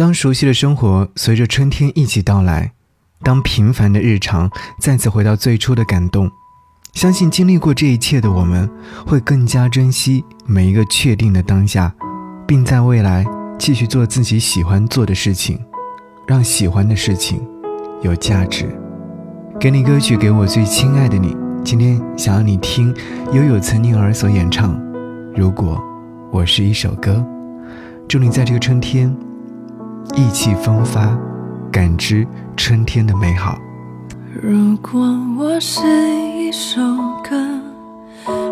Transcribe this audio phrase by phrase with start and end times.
[0.00, 2.72] 当熟悉的生活随着春天一起到来，
[3.22, 6.30] 当平凡的日常再次回到最初的感动，
[6.94, 8.66] 相信经历过这一切的我们，
[9.06, 11.94] 会更加珍惜每一个确定的当下，
[12.46, 13.26] 并在未来
[13.58, 15.60] 继续做自己喜欢做的事情，
[16.26, 17.46] 让喜欢的事情
[18.00, 18.74] 有价值。
[19.60, 21.36] 给你歌曲，给我最亲爱的你。
[21.62, 22.88] 今天想要你听
[23.34, 24.74] 悠悠岑宁儿所演唱
[25.36, 25.78] 《如果
[26.32, 27.22] 我是一首歌》，
[28.08, 29.14] 祝你在这个春天
[30.14, 31.16] 意气风发，
[31.70, 33.58] 感知春天的美好。
[34.42, 35.00] 如果
[35.38, 35.80] 我是
[36.36, 36.80] 一首
[37.22, 37.36] 歌，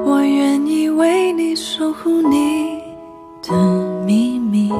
[0.04, 2.80] 我愿意为你守护你
[3.42, 3.52] 的
[4.04, 4.70] 秘密，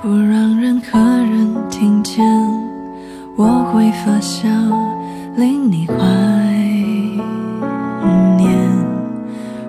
[0.00, 2.24] 不让任何人听见，
[3.36, 4.48] 我会发笑，
[5.36, 5.94] 令你怀
[8.36, 8.56] 念。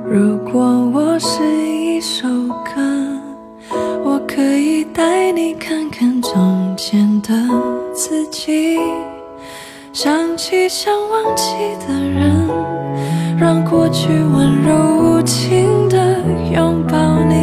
[0.05, 1.58] 如果我是
[7.29, 7.35] 的
[7.93, 8.79] 自己，
[9.93, 11.53] 想起想忘记
[11.87, 12.49] 的人，
[13.37, 15.97] 让过去温柔无情的
[16.51, 17.35] 拥抱你。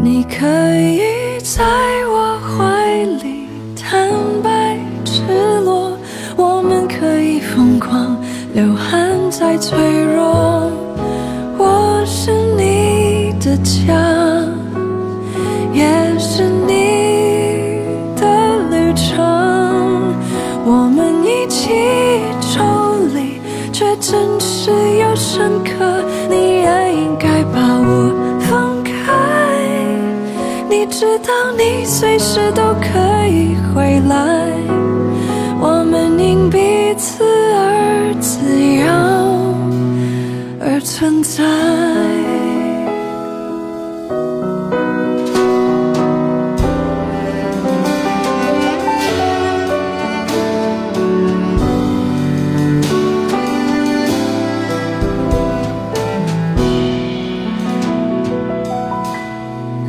[0.00, 0.46] 你可
[0.78, 1.64] 以在
[2.08, 4.12] 我怀里坦
[4.44, 5.24] 白赤
[5.64, 5.98] 裸，
[6.36, 8.16] 我们可以疯狂
[8.54, 9.10] 流汗。
[9.28, 9.76] 再脆
[10.14, 10.70] 弱，
[11.58, 13.92] 我是你的家，
[15.74, 15.84] 也
[16.18, 16.44] 是
[24.38, 26.04] 真实又深刻。
[26.28, 28.92] 你也应该把我放开。
[30.68, 34.52] 你知道，你随时都可以回来。
[35.58, 38.86] 我们因彼此而自由
[40.60, 40.78] 而。
[40.84, 41.85] 存在。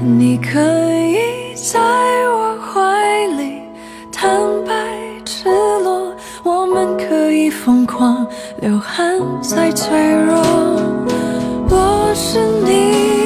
[0.07, 0.57] 你可
[1.03, 1.81] 以在
[2.29, 3.61] 我怀里
[4.09, 4.29] 坦
[4.65, 4.73] 白
[5.25, 8.25] 赤裸，我们可以疯狂
[8.61, 10.37] 流汗再脆弱。
[11.69, 13.16] 我是你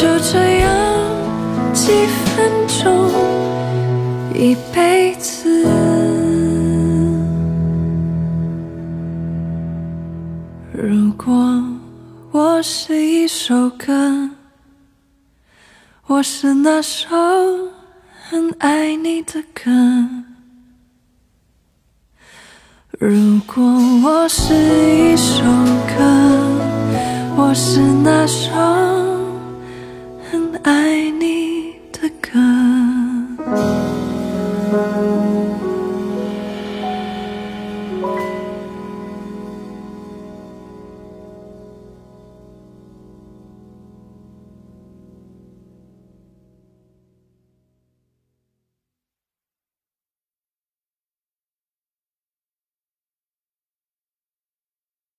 [0.00, 0.70] 就这样，
[1.74, 3.12] 几分钟，
[4.34, 5.68] 一辈子。
[10.72, 11.62] 如果
[12.30, 14.30] 我是一首歌，
[16.06, 17.06] 我是那首
[18.30, 19.70] 很爱你的歌。
[22.98, 23.62] 如果
[24.02, 25.42] 我是一首
[25.94, 26.02] 歌，
[27.36, 28.50] 我是那首
[30.62, 31.39] 爱你。